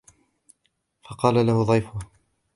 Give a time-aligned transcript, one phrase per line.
[1.03, 1.99] فقال له ضيفه